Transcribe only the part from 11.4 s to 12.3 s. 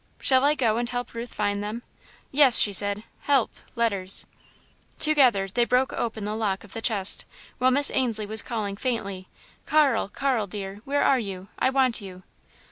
I want you!"